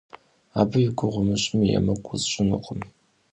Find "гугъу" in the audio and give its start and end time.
0.97-1.21